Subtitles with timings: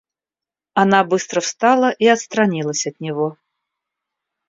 [0.73, 3.37] Она быстро встала и отстранилась от него.